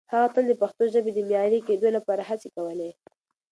[0.11, 2.89] هغه تل د پښتو ژبې د معیاري کېدو لپاره هڅې کولې.